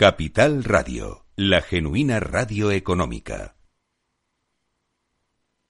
[0.00, 3.58] Capital Radio, la genuina radio económica.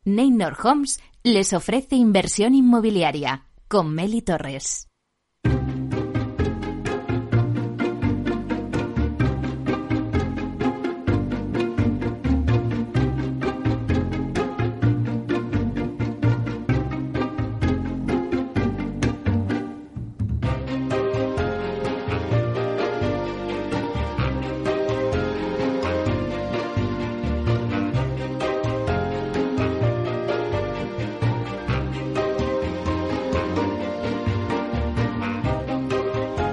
[0.04, 4.89] Neynor Homes les ofrece inversión inmobiliaria con Meli Torres.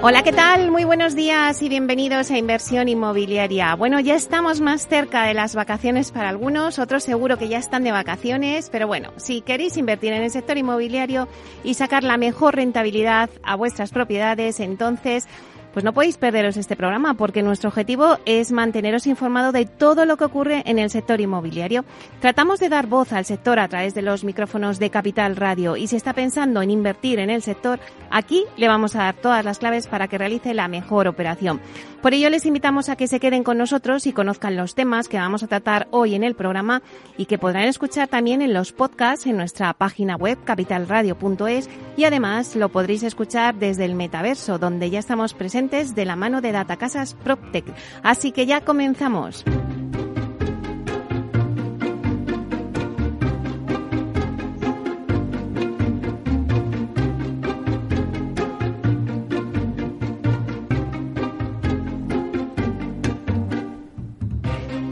[0.08, 0.70] Hola, ¿qué tal?
[0.70, 3.74] Muy buenos días y bienvenidos a Inversión Inmobiliaria.
[3.74, 7.84] Bueno, ya estamos más cerca de las vacaciones para algunos, otros seguro que ya están
[7.84, 11.28] de vacaciones, pero bueno, si queréis invertir en el sector inmobiliario
[11.62, 15.28] y sacar la mejor rentabilidad a vuestras propiedades, entonces
[15.72, 20.16] pues no podéis perderos este programa porque nuestro objetivo es manteneros informado de todo lo
[20.16, 21.84] que ocurre en el sector inmobiliario.
[22.20, 25.86] Tratamos de dar voz al sector a través de los micrófonos de Capital Radio y
[25.86, 27.78] si está pensando en invertir en el sector,
[28.10, 31.60] aquí le vamos a dar todas las claves para que realice la mejor operación.
[32.00, 35.18] Por ello les invitamos a que se queden con nosotros y conozcan los temas que
[35.18, 36.80] vamos a tratar hoy en el programa
[37.16, 42.54] y que podrán escuchar también en los podcasts en nuestra página web capitalradio.es y además
[42.54, 47.14] lo podréis escuchar desde el metaverso donde ya estamos presentes de la mano de Datacasas
[47.14, 47.64] PropTech.
[48.04, 49.44] Así que ya comenzamos.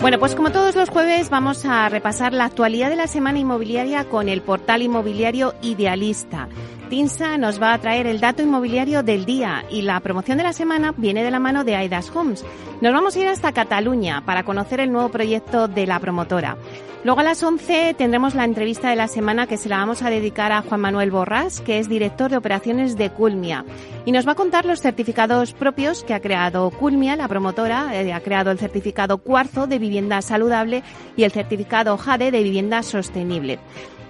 [0.01, 4.09] Bueno, pues como todos los jueves vamos a repasar la actualidad de la semana inmobiliaria
[4.09, 6.49] con el portal inmobiliario Idealista.
[6.89, 10.53] Tinsa nos va a traer el dato inmobiliario del día y la promoción de la
[10.53, 12.45] semana viene de la mano de Aidas Homes.
[12.81, 16.57] Nos vamos a ir hasta Cataluña para conocer el nuevo proyecto de la promotora.
[17.03, 20.11] Luego a las 11 tendremos la entrevista de la semana que se la vamos a
[20.11, 23.65] dedicar a Juan Manuel Borrás, que es director de operaciones de Culmia.
[24.05, 28.01] Y nos va a contar los certificados propios que ha creado Culmia, la promotora.
[28.01, 30.83] Eh, ha creado el certificado Cuarzo de vivienda saludable
[31.17, 33.61] y el certificado JADE de vivienda sostenible.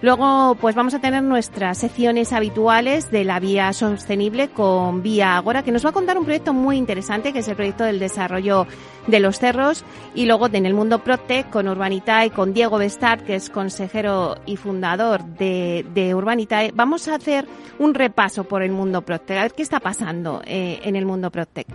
[0.02, 5.62] Luego, pues vamos a tener nuestras secciones habituales de la vía sostenible con Vía Agora,
[5.62, 8.66] que nos va a contar un proyecto muy interesante, que es el proyecto del desarrollo
[9.06, 9.84] de los cerros.
[10.14, 14.56] Y luego en el mundo Protec con Urbanitae, con Diego Bestart, que es consejero y
[14.56, 17.46] fundador de, de Urbanitae, vamos a hacer
[17.78, 21.30] un repaso por el mundo Protec, a ver qué está pasando eh, en el mundo
[21.30, 21.66] Protec.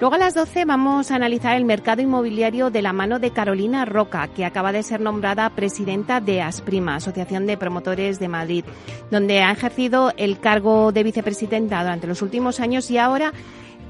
[0.00, 3.84] Luego a las 12 vamos a analizar el mercado inmobiliario de la mano de Carolina
[3.84, 8.64] Roca, que acaba de ser nombrada presidenta de Asprima, Asociación de Promotores de Madrid,
[9.10, 13.32] donde ha ejercido el cargo de vicepresidenta durante los últimos años y ahora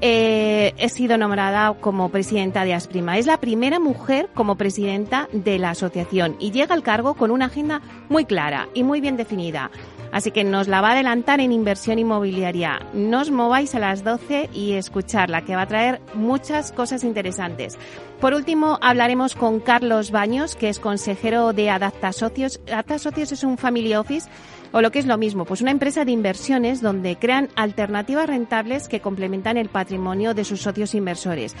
[0.01, 3.19] eh, he sido nombrada como presidenta de Asprima.
[3.19, 7.45] Es la primera mujer como presidenta de la asociación y llega al cargo con una
[7.45, 9.69] agenda muy clara y muy bien definida.
[10.11, 12.79] Así que nos la va a adelantar en inversión inmobiliaria.
[12.93, 17.77] No os mováis a las 12 y escucharla, que va a traer muchas cosas interesantes.
[18.19, 22.59] Por último, hablaremos con Carlos Baños, que es consejero de Adapta Socios.
[22.67, 24.29] Adapta Socios es un family office
[24.71, 28.87] o lo que es lo mismo, pues una empresa de inversiones donde crean alternativas rentables
[28.87, 31.55] que complementan el patrimonio de sus socios inversores.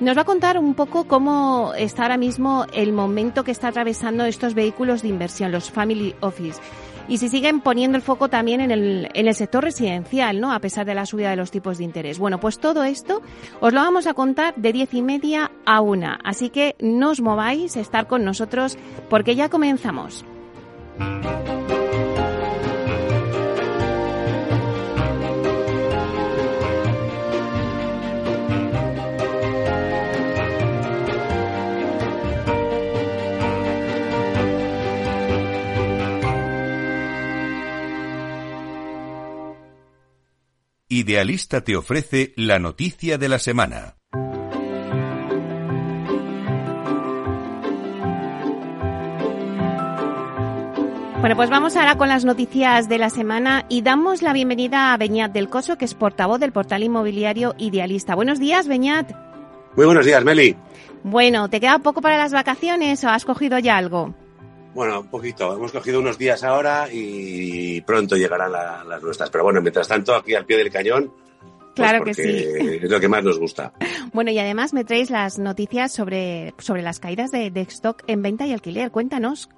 [0.00, 4.24] Nos va a contar un poco cómo está ahora mismo el momento que está atravesando
[4.24, 6.58] estos vehículos de inversión, los family office
[7.10, 10.52] y si siguen poniendo el foco también en el, en el sector residencial, ¿no?
[10.52, 12.20] A pesar de la subida de los tipos de interés.
[12.20, 13.20] Bueno, pues todo esto
[13.60, 16.20] os lo vamos a contar de diez y media a una.
[16.22, 20.24] Así que no os mováis, estar con nosotros porque ya comenzamos.
[40.92, 43.94] Idealista te ofrece la noticia de la semana.
[51.20, 54.96] Bueno, pues vamos ahora con las noticias de la semana y damos la bienvenida a
[54.96, 58.16] Beñat del Coso, que es portavoz del portal inmobiliario Idealista.
[58.16, 59.12] Buenos días, Beñat.
[59.76, 60.56] Muy buenos días, Meli.
[61.04, 64.12] Bueno, ¿te queda poco para las vacaciones o has cogido ya algo?
[64.74, 65.52] Bueno, un poquito.
[65.54, 69.30] Hemos cogido unos días ahora y pronto llegarán las nuestras.
[69.30, 71.12] Pero bueno, mientras tanto, aquí al pie del cañón.
[71.74, 72.22] Pues claro que sí.
[72.82, 73.72] Es lo que más nos gusta.
[74.12, 78.22] Bueno, y además me traéis las noticias sobre, sobre las caídas de, de stock en
[78.22, 78.90] venta y alquiler.
[78.90, 79.48] Cuéntanos.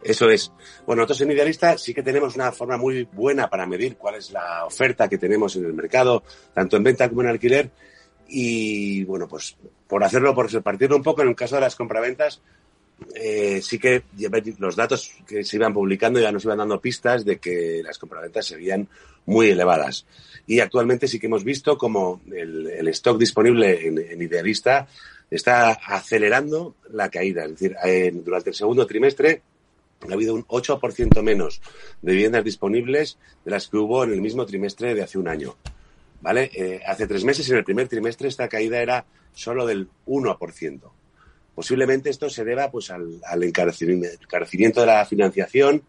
[0.00, 0.52] Eso es.
[0.86, 4.30] Bueno, nosotros en Idealista sí que tenemos una forma muy buena para medir cuál es
[4.30, 6.22] la oferta que tenemos en el mercado,
[6.52, 7.72] tanto en venta como en alquiler.
[8.28, 9.56] Y bueno, pues
[9.88, 12.42] por hacerlo, por repartirlo un poco, en el caso de las compraventas,
[13.14, 14.02] eh, sí que
[14.58, 18.46] los datos que se iban publicando ya nos iban dando pistas de que las compraventas
[18.46, 18.88] serían
[19.26, 20.06] muy elevadas.
[20.46, 24.86] Y actualmente sí que hemos visto como el, stock disponible en, Idealista
[25.30, 27.44] está acelerando la caída.
[27.44, 27.76] Es decir,
[28.24, 29.42] durante el segundo trimestre
[30.10, 31.60] ha habido un 8% menos
[32.02, 35.56] de viviendas disponibles de las que hubo en el mismo trimestre de hace un año.
[36.20, 36.50] ¿Vale?
[36.54, 39.04] Eh, hace tres meses, en el primer trimestre, esta caída era
[39.34, 40.80] solo del 1%.
[41.54, 45.82] Posiblemente esto se deba pues, al, encarecimiento de la financiación,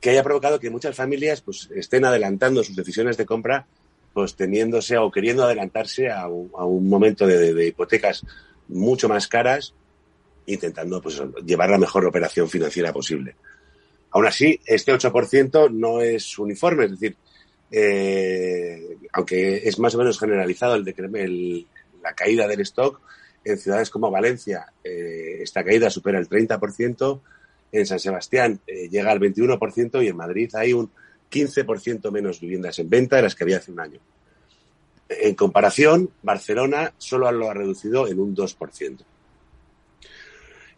[0.00, 3.66] que haya provocado que muchas familias pues, estén adelantando sus decisiones de compra,
[4.14, 8.24] pues teniéndose o queriendo adelantarse a un, momento de, hipotecas
[8.68, 9.74] mucho más caras,
[10.46, 13.36] intentando pues, llevar la mejor operación financiera posible.
[14.10, 17.16] Aún así, este 8% no es uniforme, es decir,
[17.70, 21.66] eh, aunque es más o menos generalizado el, el,
[22.02, 23.02] la caída del stock,
[23.52, 27.20] en ciudades como Valencia eh, esta caída supera el 30%,
[27.70, 30.90] en San Sebastián eh, llega al 21% y en Madrid hay un
[31.30, 34.00] 15% menos viviendas en venta de las que había hace un año.
[35.08, 38.98] En comparación, Barcelona solo lo ha reducido en un 2%.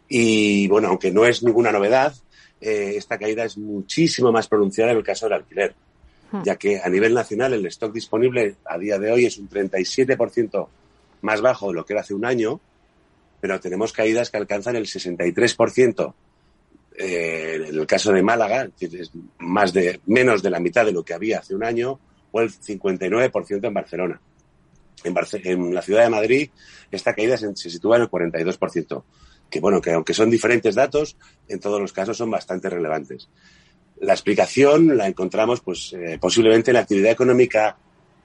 [0.09, 2.13] Y bueno, aunque no es ninguna novedad,
[2.59, 5.73] eh, esta caída es muchísimo más pronunciada en el caso del alquiler,
[6.31, 6.43] hmm.
[6.43, 10.67] ya que a nivel nacional el stock disponible a día de hoy es un 37%
[11.21, 12.59] más bajo de lo que era hace un año,
[13.39, 16.13] pero tenemos caídas que alcanzan el 63%.
[16.97, 21.03] Eh, en el caso de Málaga, es más de, menos de la mitad de lo
[21.03, 21.99] que había hace un año,
[22.31, 24.21] o el 59% en Barcelona.
[25.03, 26.49] En, en, la ciudad de Madrid,
[26.91, 29.03] esta caída se, sitúa en el 42%.
[29.49, 31.17] Que bueno, que aunque son diferentes datos,
[31.47, 33.27] en todos los casos son bastante relevantes.
[33.99, 37.77] La explicación la encontramos, pues, eh, posiblemente en la actividad económica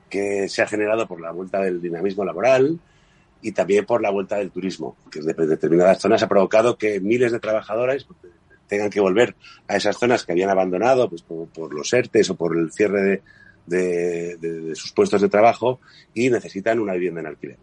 [0.08, 2.78] que se ha generado por la vuelta del dinamismo laboral
[3.42, 7.32] y también por la vuelta del turismo, que de determinadas zonas ha provocado que miles
[7.32, 8.06] de trabajadores
[8.66, 9.36] tengan que volver
[9.68, 13.22] a esas zonas que habían abandonado pues, por, los ERTES o por el cierre
[13.66, 15.80] de, sus puestos de trabajo
[16.14, 17.58] y necesitan una vivienda en alquiler.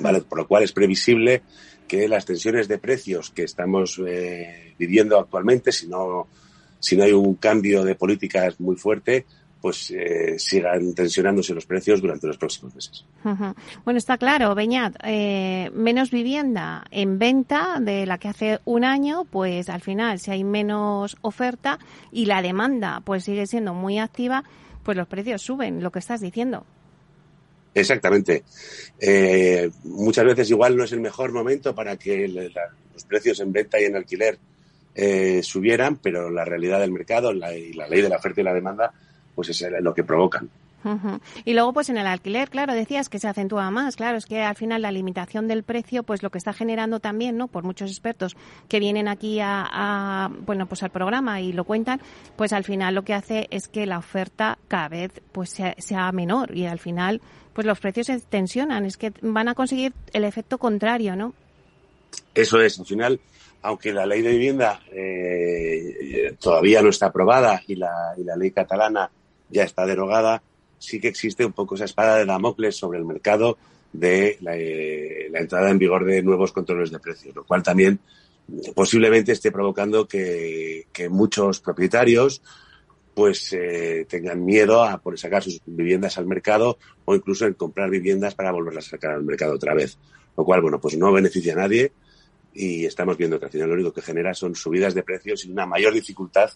[0.00, 0.22] ¿Vale?
[0.22, 1.42] Por lo cual es previsible
[1.86, 6.26] que las tensiones de precios que estamos eh, viviendo actualmente, si no,
[6.80, 9.24] si no hay un cambio de políticas muy fuerte,
[9.64, 13.06] pues eh, sigan tensionándose los precios durante los próximos meses.
[13.82, 19.24] Bueno, está claro, Beñat, eh, menos vivienda en venta de la que hace un año,
[19.24, 21.78] pues al final si hay menos oferta
[22.12, 24.44] y la demanda pues sigue siendo muy activa,
[24.82, 26.66] pues los precios suben, lo que estás diciendo.
[27.72, 28.44] Exactamente.
[29.00, 33.80] Eh, muchas veces igual no es el mejor momento para que los precios en venta
[33.80, 34.38] y en alquiler
[35.42, 38.92] subieran, pero la realidad del mercado y la ley de la oferta y la demanda
[39.34, 40.48] pues es lo que provocan.
[41.44, 43.96] Y luego, pues en el alquiler, claro, decías que se acentúa más.
[43.96, 47.38] Claro, es que al final la limitación del precio, pues lo que está generando también,
[47.38, 47.48] ¿no?
[47.48, 48.36] Por muchos expertos
[48.68, 52.00] que vienen aquí a, bueno, pues al programa y lo cuentan,
[52.36, 56.12] pues al final lo que hace es que la oferta cada vez, pues sea, sea
[56.12, 57.22] menor y al final,
[57.54, 58.84] pues los precios se tensionan.
[58.84, 61.32] Es que van a conseguir el efecto contrario, ¿no?
[62.34, 62.78] Eso es.
[62.78, 63.20] Al final,
[63.62, 68.50] aunque la ley de vivienda eh, todavía no está aprobada y la, y la ley
[68.50, 69.10] catalana
[69.50, 70.42] ya está derogada,
[70.78, 73.56] sí que existe un poco esa espada de Damocles sobre el mercado
[73.92, 78.00] de la, eh, entrada en vigor de nuevos controles de precios, lo cual también
[78.74, 82.42] posiblemente esté provocando que, muchos propietarios
[83.14, 87.88] pues eh, tengan miedo a poner sacar sus viviendas al mercado o incluso en comprar
[87.88, 89.96] viviendas para volverlas a sacar al mercado otra vez.
[90.36, 91.92] Lo cual, bueno, pues no beneficia a nadie
[92.52, 95.50] y estamos viendo que al final lo único que genera son subidas de precios y
[95.52, 96.50] una mayor dificultad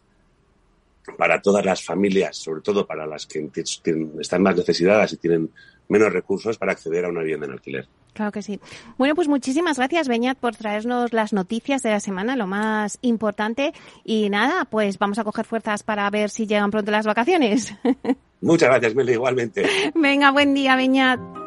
[1.16, 3.50] para todas las familias, sobre todo para las que
[4.20, 5.50] están más necesitadas y tienen
[5.88, 7.88] menos recursos para acceder a una vivienda en alquiler.
[8.12, 8.60] Claro que sí.
[8.96, 13.72] Bueno, pues muchísimas gracias, Beñat, por traernos las noticias de la semana, lo más importante.
[14.04, 17.74] Y nada, pues vamos a coger fuerzas para ver si llegan pronto las vacaciones.
[18.40, 19.66] Muchas gracias, Meli, igualmente.
[19.94, 21.37] Venga, buen día, Beñat.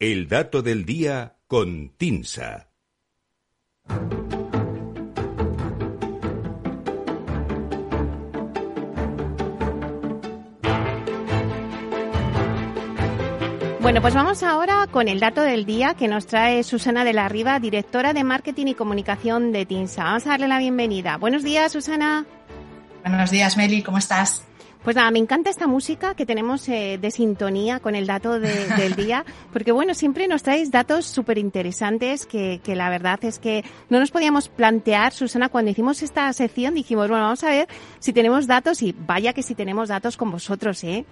[0.00, 2.70] El dato del día con Tinsa.
[13.82, 17.28] Bueno, pues vamos ahora con el dato del día que nos trae Susana de la
[17.28, 20.04] Riva, directora de Marketing y Comunicación de TINSA.
[20.04, 21.18] Vamos a darle la bienvenida.
[21.18, 22.24] Buenos días, Susana.
[23.04, 24.46] Buenos días, Meli, ¿cómo estás?
[24.82, 28.94] Pues nada, me encanta esta música que tenemos eh, de sintonía con el dato del
[28.96, 33.62] día, porque bueno, siempre nos traéis datos súper interesantes que, que, la verdad es que
[33.90, 37.68] no nos podíamos plantear, Susana, cuando hicimos esta sección dijimos, bueno, vamos a ver
[37.98, 41.04] si tenemos datos y vaya que si tenemos datos con vosotros, ¿eh?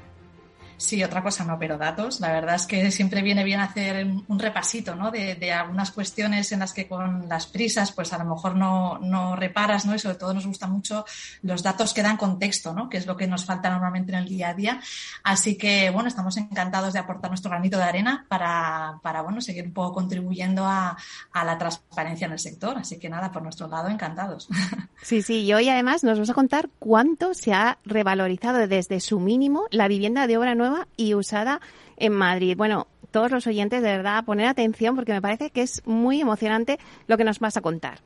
[0.78, 2.20] Sí, otra cosa no, pero datos.
[2.20, 5.10] La verdad es que siempre viene bien hacer un repasito, ¿no?
[5.10, 8.96] De, de, algunas cuestiones en las que con las prisas, pues a lo mejor no,
[9.00, 9.96] no, reparas, ¿no?
[9.96, 11.04] Y sobre todo nos gustan mucho
[11.42, 12.88] los datos que dan contexto, ¿no?
[12.88, 14.80] Que es lo que nos falta normalmente en el día a día.
[15.24, 19.64] Así que, bueno, estamos encantados de aportar nuestro granito de arena para, para bueno, seguir
[19.64, 20.96] un poco contribuyendo a,
[21.32, 22.78] a la transparencia en el sector.
[22.78, 24.48] Así que nada, por nuestro lado, encantados.
[25.00, 29.20] Sí, sí, y hoy además nos vas a contar cuánto se ha revalorizado desde su
[29.20, 31.60] mínimo la vivienda de obra nueva y usada
[31.96, 32.56] en Madrid.
[32.56, 36.78] Bueno, todos los oyentes, de verdad, poner atención porque me parece que es muy emocionante
[37.06, 38.00] lo que nos vas a contar.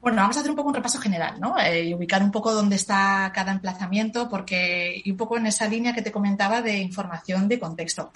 [0.00, 1.58] Bueno, vamos a hacer un poco un repaso general, ¿no?
[1.58, 5.66] Eh, y ubicar un poco dónde está cada emplazamiento, porque y un poco en esa
[5.66, 8.12] línea que te comentaba de información de contexto.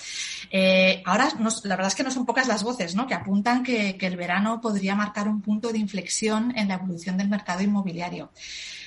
[0.51, 1.29] Eh, ahora,
[1.65, 3.09] la verdad es que no son pocas las voces, ¿no?
[3.09, 7.29] Que apuntan que el verano podría marcar un punto de inflexión en la evolución del
[7.29, 8.31] mercado inmobiliario.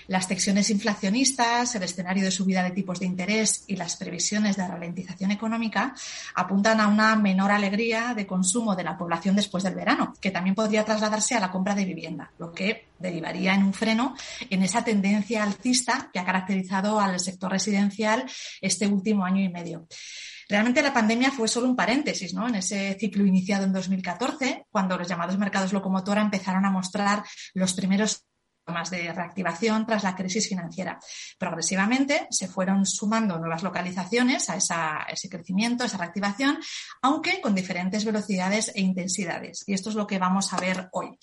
[0.07, 4.67] Las tensiones inflacionistas, el escenario de subida de tipos de interés y las previsiones de
[4.67, 5.95] ralentización económica
[6.35, 10.55] apuntan a una menor alegría de consumo de la población después del verano, que también
[10.55, 14.15] podría trasladarse a la compra de vivienda, lo que derivaría en un freno
[14.49, 18.25] en esa tendencia alcista que ha caracterizado al sector residencial
[18.61, 19.87] este último año y medio.
[20.47, 22.47] Realmente la pandemia fue solo un paréntesis, ¿no?
[22.47, 27.23] En ese ciclo iniciado en 2014, cuando los llamados mercados locomotora empezaron a mostrar
[27.55, 28.25] los primeros
[28.73, 30.99] más de reactivación tras la crisis financiera.
[31.37, 36.57] Progresivamente se fueron sumando nuevas localizaciones a, esa, ese crecimiento, esa reactivación,
[37.01, 39.63] aunque con diferentes velocidades e intensidades.
[39.67, 41.17] Y esto es lo que vamos a ver hoy.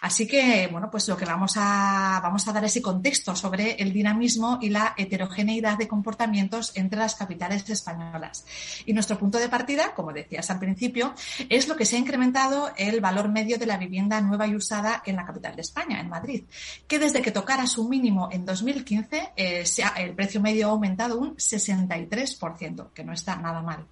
[0.00, 3.92] Así que, bueno, pues lo que vamos a, vamos a dar ese contexto sobre el
[3.92, 8.44] dinamismo y la heterogeneidad de comportamientos entre las capitales españolas.
[8.86, 11.14] Y nuestro punto de partida, como decías al principio,
[11.48, 15.02] es lo que se ha incrementado el valor medio de la vivienda nueva y usada
[15.04, 16.44] en la capital de España, en Madrid
[16.86, 20.70] que desde que tocara su mínimo en 2015, eh, se ha, el precio medio ha
[20.70, 23.86] aumentado un 63%, que no está nada mal.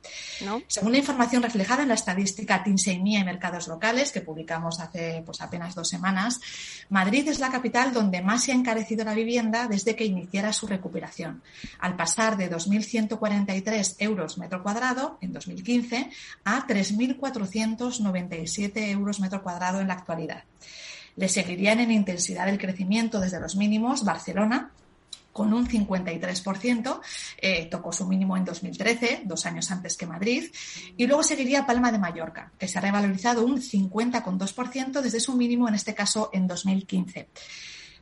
[0.44, 0.62] ¿No?
[0.68, 5.40] Según la información reflejada en la estadística Tinseimia y Mercados Locales, que publicamos hace pues,
[5.40, 6.40] apenas dos semanas,
[6.88, 10.66] Madrid es la capital donde más se ha encarecido la vivienda desde que iniciara su
[10.66, 11.42] recuperación,
[11.80, 16.10] al pasar de 2.143 euros metro cuadrado en 2015
[16.44, 20.44] a 3.497 euros metro cuadrado en la actualidad.
[21.16, 24.70] Le seguirían en intensidad del crecimiento desde los mínimos Barcelona,
[25.34, 27.00] con un 53%,
[27.38, 30.44] eh, tocó su mínimo en 2013, dos años antes que Madrid,
[30.96, 35.68] y luego seguiría Palma de Mallorca, que se ha revalorizado un 50,2% desde su mínimo,
[35.68, 37.28] en este caso en 2015.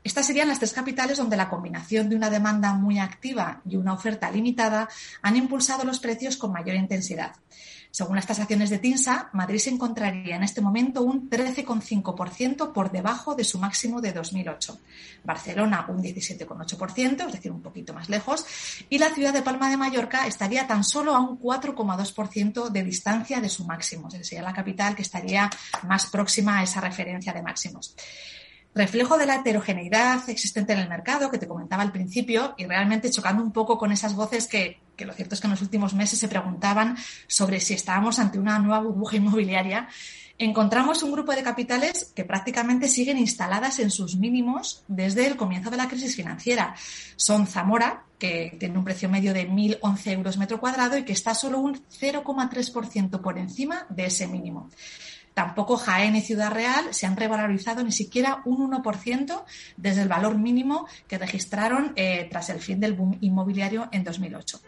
[0.04, 3.94] Estas serían las tres capitales donde la combinación de una demanda muy activa y una
[3.94, 4.88] oferta limitada
[5.22, 7.32] han impulsado los precios con mayor intensidad.
[7.92, 13.34] Según las tasaciones de TINSA, Madrid se encontraría en este momento un 13,5% por debajo
[13.34, 14.80] de su máximo de 2008.
[15.24, 18.46] Barcelona un 17,8%, es decir, un poquito más lejos.
[18.88, 23.42] Y la ciudad de Palma de Mallorca estaría tan solo a un 4,2% de distancia
[23.42, 24.10] de su máximo.
[24.10, 25.50] sería la capital que estaría
[25.86, 27.94] más próxima a esa referencia de máximos
[28.74, 33.10] reflejo de la heterogeneidad existente en el mercado que te comentaba al principio y realmente
[33.10, 35.94] chocando un poco con esas voces que, que, lo cierto es que en los últimos
[35.94, 36.96] meses se preguntaban
[37.26, 39.88] sobre si estábamos ante una nueva burbuja inmobiliaria,
[40.38, 45.70] encontramos un grupo de capitales que prácticamente siguen instaladas en sus mínimos desde el comienzo
[45.70, 46.74] de la crisis financiera.
[47.16, 51.34] Son Zamora, que tiene un precio medio de 1.011 euros metro cuadrado y que está
[51.34, 54.70] solo un 0,3% por encima de ese mínimo.
[55.34, 59.44] Tampoco Jaén y Ciudad Real se han revalorizado ni siquiera un 1%
[59.76, 64.60] desde el valor mínimo que registraron eh, tras el fin del boom inmobiliario en 2008.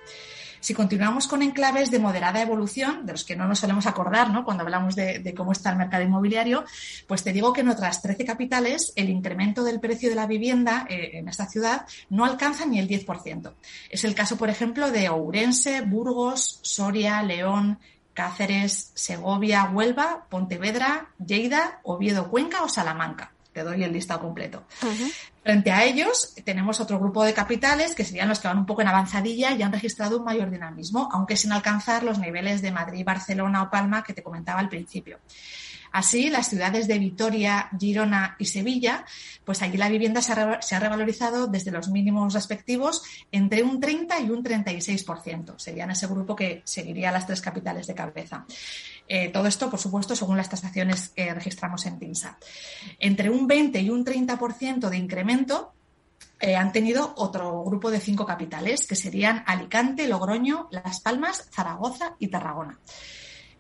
[0.65, 4.47] Si continuamos con enclaves de moderada evolución, de los que no nos solemos acordar ¿no?
[4.47, 6.65] cuando hablamos de, cómo está el mercado inmobiliario,
[7.07, 10.87] pues te digo que en otras 13 capitales el incremento del precio de la vivienda
[10.89, 13.53] eh, en esta ciudad no alcanza ni el 10%.
[13.91, 17.79] Es el caso, por ejemplo, de Ourense, Burgos, Soria, León,
[18.15, 23.33] Cáceres, Segovia, Huelva, Pontevedra, Lleida, Oviedo, Cuenca o Salamanca.
[23.53, 24.65] te doy el listado completo.
[25.45, 28.83] Frente a ellos, tenemos otro grupo de capitales que serían los que van un poco
[28.83, 33.05] en avanzadilla y han registrado un mayor dinamismo, aunque sin alcanzar los niveles de Madrid,
[33.05, 35.21] Barcelona o Palma que te comentaba al principio.
[35.95, 39.05] Así, las ciudades de Vitoria, Girona y Sevilla,
[39.45, 44.31] pues allí la vivienda se ha, revalorizado desde los mínimos respectivos entre un 30 y
[44.31, 45.57] un 36%.
[45.57, 48.45] Serían ese grupo que seguiría las tres capitales de cabeza.
[49.07, 52.39] Eh, todo esto, por supuesto, según las tasaciones que registramos en TINSA.
[52.99, 55.75] Entre un 20 y un 30% de incremento
[56.41, 62.17] eh, han tenido otro grupo de cinco capitales, que serían Alicante, Logroño, Las Palmas, Zaragoza
[62.19, 62.81] y Tarragona.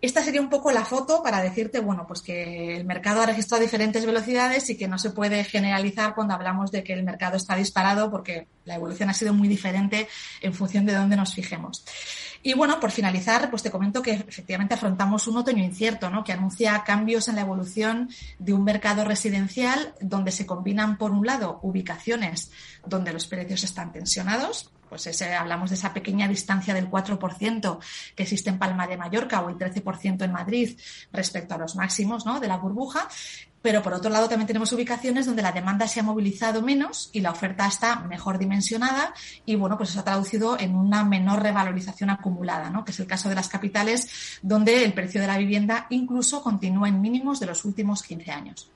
[0.04, 3.62] Esta sería un poco la foto para decirte, bueno, pues que el mercado ha registrado
[3.62, 7.56] diferentes velocidades y que no se puede generalizar cuando hablamos de que el mercado está
[7.56, 10.06] disparado porque la evolución ha sido muy diferente
[10.42, 11.86] en función de dónde nos fijemos.
[12.42, 16.22] Y bueno, por finalizar, pues te comento que efectivamente afrontamos un otoño incierto, ¿no?
[16.22, 21.24] Que anuncia cambios en la evolución de un mercado residencial donde se combinan, por un
[21.24, 22.50] lado, ubicaciones
[22.84, 27.78] donde los precios están tensionados, pues hablamos de esa pequeña distancia del 4%
[28.14, 30.78] que existe en Palma de Mallorca o el 13% en Madrid
[31.12, 32.38] respecto a los máximos ¿no?
[32.38, 33.08] de la burbuja.
[33.60, 37.22] Pero por otro lado también tenemos ubicaciones donde la demanda se ha movilizado menos y
[37.22, 39.12] la oferta está mejor dimensionada
[39.44, 42.84] y bueno, pues eso ha traducido en una menor revalorización acumulada, ¿no?
[42.84, 46.88] que es el caso de las capitales donde el precio de la vivienda incluso continúa
[46.88, 48.73] en mínimos de los últimos 15 años.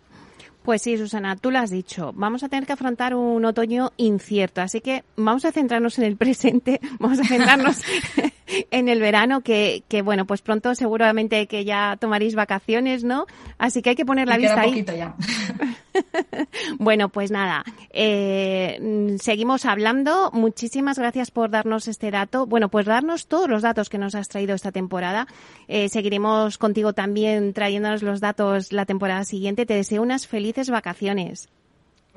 [0.68, 2.12] Pues sí, Susana, tú lo has dicho.
[2.14, 6.18] Vamos a tener que afrontar un otoño incierto, así que vamos a centrarnos en el
[6.18, 7.80] presente, vamos a centrarnos
[8.70, 13.25] en el verano, que, que bueno, pues pronto seguramente que ya tomaréis vacaciones, ¿no?
[13.56, 14.84] Así que hay que poner la vista ahí.
[14.84, 15.16] Ya.
[16.78, 20.30] bueno, pues nada, eh, seguimos hablando.
[20.32, 22.46] Muchísimas gracias por darnos este dato.
[22.46, 25.26] Bueno, pues darnos todos los datos que nos has traído esta temporada.
[25.66, 29.66] Eh, seguiremos contigo también trayéndonos los datos la temporada siguiente.
[29.66, 31.48] Te deseo unas felices vacaciones.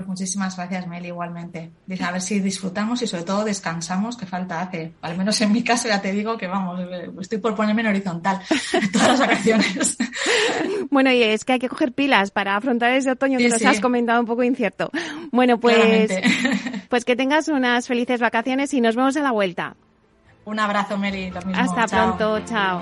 [0.01, 1.71] Pues muchísimas gracias, Mel, igualmente.
[1.85, 4.93] Dice, a ver si disfrutamos y sobre todo descansamos, que falta hace.
[5.01, 6.79] Al menos en mi caso ya te digo que vamos,
[7.19, 8.41] estoy por ponerme en horizontal
[8.91, 9.97] todas las vacaciones.
[10.89, 13.79] Bueno, y es que hay que coger pilas para afrontar ese otoño que nos has
[13.79, 14.91] comentado un poco incierto.
[15.31, 16.11] Bueno, pues,
[16.89, 19.75] pues que tengas unas felices vacaciones y nos vemos a la vuelta.
[20.43, 21.31] Un abrazo, Meli.
[21.53, 22.81] Hasta pronto, chao.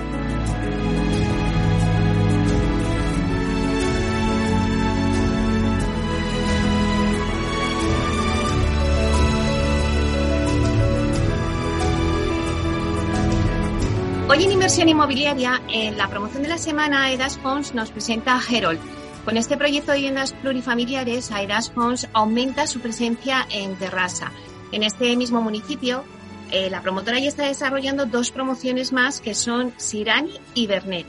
[14.79, 18.79] Inmobiliaria, en la promoción de la semana, Aedas Funds nos presenta Herold.
[19.25, 24.31] Con este proyecto de viviendas plurifamiliares, Aedas Funds aumenta su presencia en Terrassa.
[24.71, 26.05] En este mismo municipio,
[26.51, 31.05] eh, la promotora ya está desarrollando dos promociones más que son Sirani y Bernet.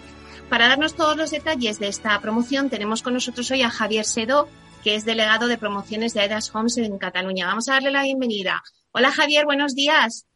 [0.50, 4.48] Para darnos todos los detalles de esta promoción, tenemos con nosotros hoy a Javier Sedó,
[4.82, 7.46] que es delegado de promociones de Aedas Homes en Cataluña.
[7.46, 8.60] Vamos a darle la bienvenida.
[8.90, 10.26] Hola Javier, buenos días.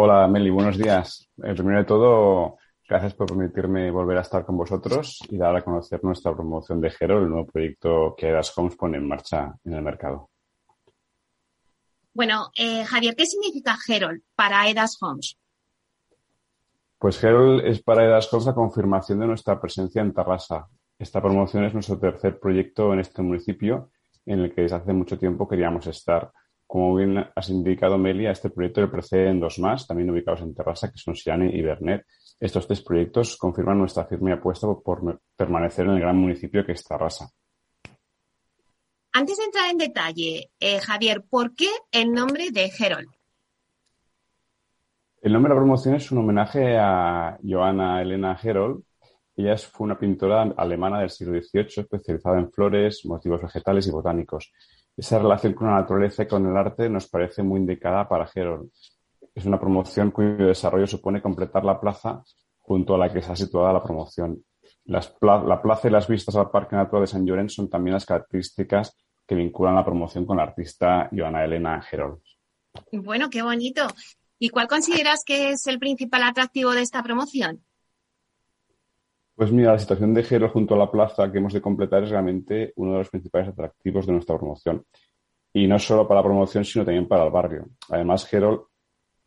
[0.00, 1.28] Hola Meli, buenos días.
[1.42, 2.56] Eh, primero de todo,
[2.88, 6.90] gracias por permitirme volver a estar con vosotros y dar a conocer nuestra promoción de
[6.90, 10.30] Gero, el nuevo proyecto que Edas Homes pone en marcha en el mercado.
[12.14, 15.36] Bueno, eh, Javier, ¿qué significa Gerol para Edas Homes?
[16.96, 20.68] Pues Gerol es para Edas Homes la confirmación de nuestra presencia en Tarrasa.
[20.96, 23.90] Esta promoción es nuestro tercer proyecto en este municipio
[24.24, 26.30] en el que desde hace mucho tiempo queríamos estar
[26.68, 30.54] como bien has indicado, Meli, a este proyecto le preceden dos más, también ubicados en
[30.54, 32.04] Terrassa, que son Siane y Bernet.
[32.38, 36.98] Estos tres proyectos confirman nuestra firme apuesta por permanecer en el gran municipio que está
[36.98, 37.30] Rasa.
[39.12, 43.08] Antes de entrar en detalle, eh, Javier, ¿por qué el nombre de Herold?
[45.22, 48.84] El nombre de la promoción es un homenaje a Johanna Elena Herold.
[49.34, 54.52] Ella fue una pintora alemana del siglo XVIII especializada en flores, motivos vegetales y botánicos.
[54.98, 58.68] Esa relación con la naturaleza y con el arte nos parece muy indicada para Herold.
[59.32, 62.24] Es una promoción cuyo desarrollo supone completar la plaza
[62.58, 64.42] junto a la que está situada la promoción.
[64.86, 68.96] la plaza y las vistas al Parque Natural de San Llorenç son también las características
[69.24, 72.20] que vinculan la promoción con la artista Joana Elena Gerol.
[72.90, 73.86] Bueno, qué bonito.
[74.40, 77.62] ¿Y cuál consideras que es el principal atractivo de esta promoción?
[79.38, 82.10] Pues mira, la situación de Gerol junto a la plaza que hemos de completar es
[82.10, 84.84] realmente uno de los principales atractivos de nuestra promoción.
[85.52, 87.68] Y no solo para la promoción, sino también para el barrio.
[87.88, 88.66] Además, Gerol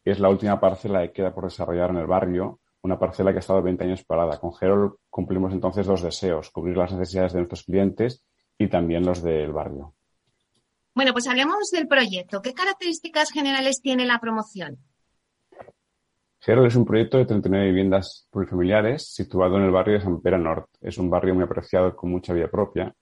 [0.03, 3.39] es la última parcela que queda por desarrollar en el barrio, una parcela que ha
[3.39, 4.37] estado 20 años parada.
[4.37, 8.21] Con Gerol cumplimos entonces dos deseos, cubrir las necesidades de nuestros clientes
[8.57, 9.95] y también los del barrio.
[10.93, 12.41] Bueno, pues hablemos del proyecto.
[12.41, 14.77] ¿Qué características generales tiene la promoción?
[16.43, 20.39] Gerol es un proyecto de 39 viviendas plurifamiliares situado en el barrio de San Pera
[20.39, 20.71] Norte.
[20.81, 22.93] Es un barrio muy apreciado con mucha vida propia.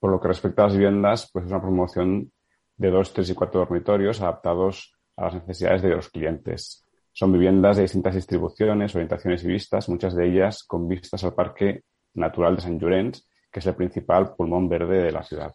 [0.00, 2.32] Por lo que respecta a las viviendas, pues es una promoción
[2.76, 6.84] de dos, tres y cuatro dormitorios adaptados a las necesidades de los clientes.
[7.12, 11.84] Son viviendas de distintas distribuciones, orientaciones y vistas, muchas de ellas con vistas al Parque
[12.14, 15.52] Natural de San Llorenç que es el principal pulmón verde de la ciudad.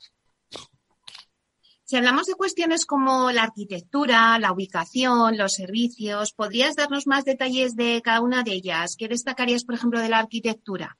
[1.87, 7.77] Si hablamos de cuestiones como la arquitectura, la ubicación, los servicios, ¿podrías darnos más detalles
[7.77, 8.97] de cada una de ellas?
[8.97, 10.97] ¿Qué destacarías, por ejemplo, de la arquitectura?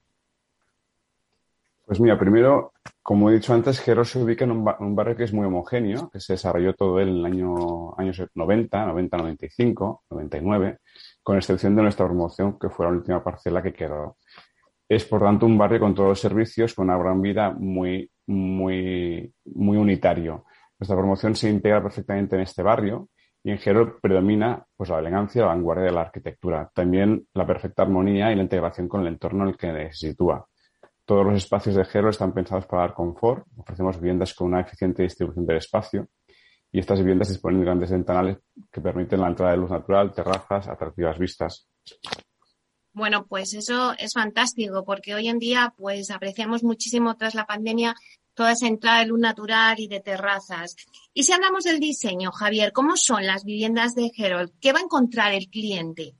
[1.84, 2.72] Pues mira, primero,
[3.02, 6.20] como he dicho antes, Gero se ubica en un, barrio que es muy homogéneo, que
[6.20, 10.78] se desarrolló todo él en el año años 90, 90, 95, 99,
[11.22, 14.16] con excepción de nuestra promoción, que fue la última parcela que quedó.
[14.88, 19.30] Es, por tanto, un barrio con todos los servicios, con una gran vida muy, muy,
[19.44, 20.46] muy unitario.
[20.78, 23.08] Nuestra promoción se integra perfectamente en este barrio
[23.42, 26.70] y en Gero predomina pues, la elegancia la vanguardia de la arquitectura.
[26.74, 30.46] También la perfecta armonía y la integración con el entorno en el que se sitúa.
[31.04, 33.46] Todos los espacios de Gero están pensados para dar confort.
[33.56, 36.08] Ofrecemos viviendas con una eficiente distribución del espacio
[36.70, 38.38] y estas viviendas disponen de grandes ventanales
[38.70, 41.68] que permiten la entrada de luz natural, terrazas, atractivas vistas.
[42.92, 47.94] Bueno, pues eso es fantástico porque hoy en día pues apreciamos muchísimo tras la pandemia
[48.38, 50.76] toda esa entrada de luz natural y de terrazas.
[51.12, 54.52] Y si hablamos del diseño, Javier, ¿cómo son las viviendas de Herold?
[54.60, 56.14] ¿Qué va a encontrar el cliente?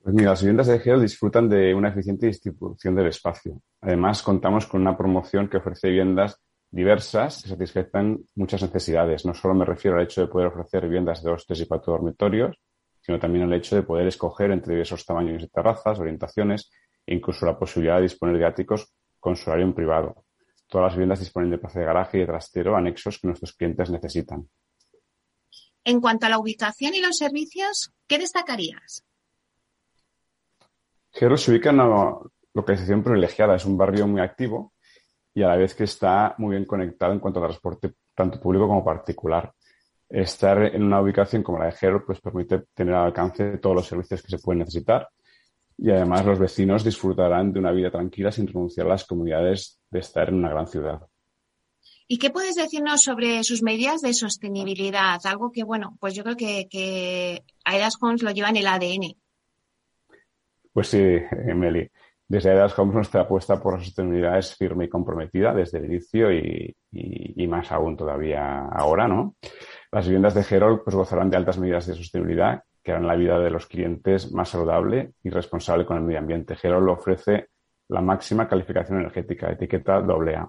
[0.00, 3.60] Pues mira, las viviendas de Herold disfrutan de una eficiente distribución del espacio.
[3.80, 6.40] Además, contamos con una promoción que ofrece viviendas
[6.70, 9.26] diversas que satisfacen muchas necesidades.
[9.26, 11.94] No solo me refiero al hecho de poder ofrecer viviendas de dos, tres y cuatro
[11.94, 12.56] dormitorios,
[13.00, 16.70] sino también el hecho de poder escoger entre diversos tamaños de terrazas, orientaciones
[17.04, 18.94] e incluso la posibilidad de disponer de áticos
[19.26, 20.24] con su en privado.
[20.68, 23.90] Todas las viviendas disponen de plaza de garaje y de trastero, anexos que nuestros clientes
[23.90, 24.48] necesitan.
[25.82, 29.04] En cuanto a la ubicación y los servicios, ¿qué destacarías?
[31.10, 32.18] Gero se ubica en una
[32.54, 33.56] localización privilegiada.
[33.56, 34.74] Es un barrio muy activo
[35.34, 38.68] y a la vez que está muy bien conectado en cuanto a transporte tanto público
[38.68, 39.52] como particular
[40.08, 43.88] estar en una ubicación como la de Gero pues permite tener al alcance todos los
[43.88, 45.08] servicios que se pueden necesitar
[45.78, 49.98] y además los vecinos disfrutarán de una vida tranquila sin renunciar a las comunidades de
[49.98, 51.00] estar en una gran ciudad.
[52.08, 55.20] ¿Y qué puedes decirnos sobre sus medidas de sostenibilidad?
[55.24, 59.16] Algo que, bueno, pues yo creo que, que Aedas Homes lo lleva en el ADN.
[60.72, 61.90] Pues sí, Emily.
[62.28, 66.32] Desde Aedas Homes nuestra apuesta por la sostenibilidad es firme y comprometida desde el inicio
[66.32, 69.34] y, y más aún todavía ahora, ¿no?
[69.90, 73.40] Las viviendas de Gerol pues, gozarán de altas medidas de sostenibilidad que harán la vida
[73.40, 76.54] de los clientes más saludable y responsable con el medio ambiente.
[76.54, 77.48] Gerol ofrece
[77.88, 80.48] la máxima calificación energética, etiqueta AA,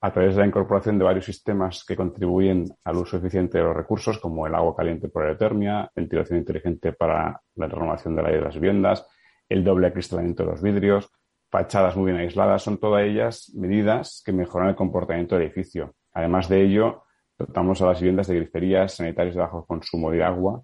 [0.00, 3.76] a través de la incorporación de varios sistemas que contribuyen al uso eficiente de los
[3.76, 8.44] recursos, como el agua caliente por aerotermia, ventilación inteligente para la renovación del aire de
[8.44, 9.06] las viviendas,
[9.46, 11.10] el doble acristalamiento de los vidrios,
[11.50, 15.94] fachadas muy bien aisladas, son todas ellas medidas que mejoran el comportamiento del edificio.
[16.14, 17.04] Además de ello,
[17.36, 20.62] Dotamos a las viviendas de griferías sanitarias de bajo consumo de agua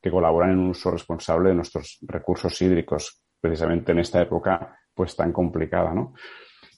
[0.00, 5.16] que colaboran en un uso responsable de nuestros recursos hídricos, precisamente en esta época pues
[5.16, 6.14] tan complicada, ¿no?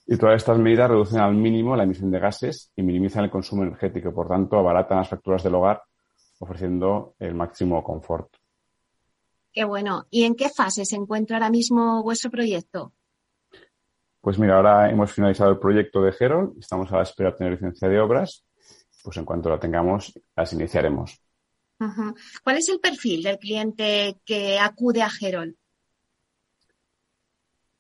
[0.06, 3.62] Y todas estas medidas reducen al mínimo la emisión de gases y minimizan el consumo
[3.62, 5.82] energético por tanto, abaratan las facturas del hogar,
[6.40, 8.35] ofreciendo el máximo confort.
[9.52, 10.06] Qué bueno.
[10.11, 12.92] ¿Y en qué fase se encuentra ahora mismo vuestro proyecto?
[14.20, 17.52] Pues mira, ahora hemos finalizado el proyecto de Gerol, estamos a la espera de tener
[17.52, 18.44] licencia de obras
[19.02, 21.20] pues en cuanto la tengamos, las iniciaremos.
[22.42, 25.57] ¿Cuál es el perfil del cliente que acude a Gerol?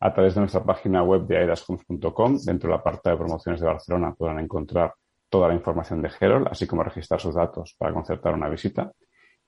[0.00, 2.36] a través de nuestra página web de aidashomes.com.
[2.44, 4.92] Dentro de la parte de promociones de Barcelona podrán encontrar
[5.30, 8.92] toda la información de Gerol, así como registrar sus datos para concertar una visita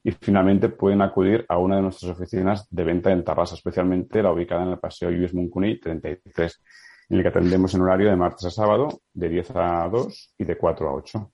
[0.08, 4.32] y finalmente pueden acudir a una de nuestras oficinas de venta en Tarrasa, especialmente la
[4.32, 6.62] ubicada en el Paseo Lluís Muncuní 33,
[7.10, 10.44] en el que atendemos en horario de martes a sábado de 10 a 2 y
[10.44, 11.32] de 4 a 8.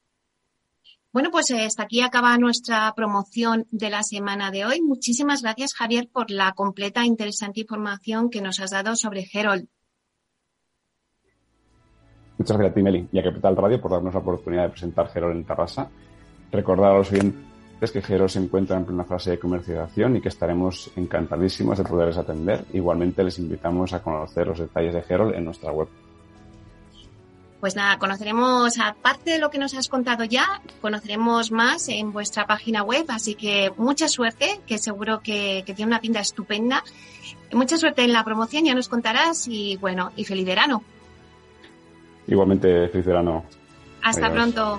[1.13, 4.83] Bueno, pues eh, hasta aquí acaba nuestra promoción de la semana de hoy.
[4.83, 9.69] Muchísimas gracias, Javier, por la completa e interesante información que nos has dado sobre Gerol.
[12.39, 15.07] Muchas gracias a ti, Meli, y a Capital Radio por darnos la oportunidad de presentar
[15.11, 15.89] Gerol en Tarrasa.
[16.51, 17.54] Recordar a los oyentes
[17.92, 22.18] que Gero se encuentra en plena fase de comercialización y que estaremos encantadísimos de poderles
[22.18, 22.64] atender.
[22.73, 25.88] Igualmente les invitamos a conocer los detalles de Gerol en nuestra web.
[27.64, 32.47] Pues nada, conoceremos, aparte de lo que nos has contado ya, conoceremos más en vuestra
[32.47, 36.85] página web, así que mucha suerte, que seguro que, tiene una pinta estupenda.
[37.53, 40.83] Mucha suerte en la promoción, ya nos contarás y bueno, y feliz verano.
[42.27, 43.44] Igualmente, feliz verano.
[44.03, 44.79] Hasta pronto.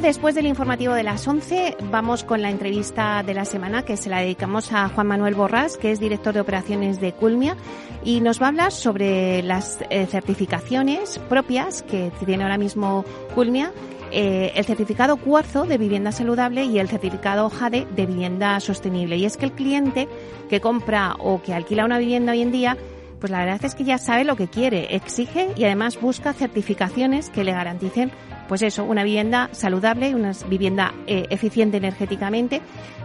[0.00, 4.08] Después del informativo de las 11, vamos con la entrevista de la semana que se
[4.08, 7.56] la dedicamos a Juan Manuel Borrás, que es director de operaciones de Culmia,
[8.04, 13.72] y nos va a hablar sobre las eh, certificaciones propias que tiene ahora mismo Culmia
[14.10, 19.16] eh, el certificado cuarzo de vivienda saludable y el certificado JADE de vivienda sostenible.
[19.16, 20.08] Y es que el cliente
[20.48, 22.76] que compra o que alquila una vivienda hoy en día,
[23.20, 27.30] pues la verdad es que ya sabe lo que quiere, exige y además busca certificaciones
[27.30, 28.12] que le garanticen
[28.48, 32.62] pues eso, una vivienda saludable, una vivienda eh, eficiente energéticamente.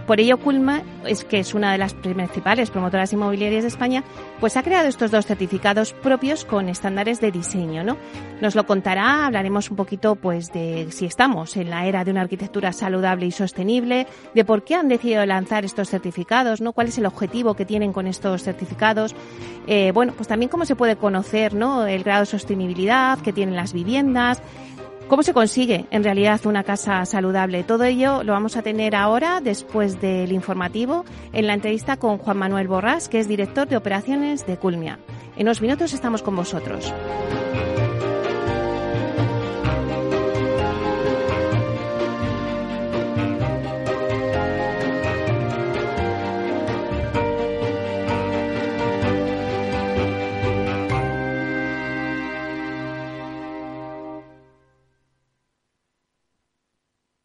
[0.07, 4.03] Por ello, Culma, es que es una de las principales promotoras inmobiliarias de España,
[4.41, 7.97] pues ha creado estos dos certificados propios con estándares de diseño, ¿no?
[8.41, 12.19] Nos lo contará, hablaremos un poquito, pues, de si estamos en la era de una
[12.19, 16.73] arquitectura saludable y sostenible, de por qué han decidido lanzar estos certificados, ¿no?
[16.73, 19.15] Cuál es el objetivo que tienen con estos certificados.
[19.67, 21.87] Eh, bueno, pues también cómo se puede conocer, ¿no?
[21.87, 24.41] El grado de sostenibilidad que tienen las viviendas,
[25.13, 27.63] ¿Cómo se consigue en realidad una casa saludable?
[27.63, 32.37] Todo ello lo vamos a tener ahora, después del informativo, en la entrevista con Juan
[32.37, 34.97] Manuel Borrás, que es director de operaciones de Culmia.
[35.35, 36.91] En unos minutos estamos con vosotros.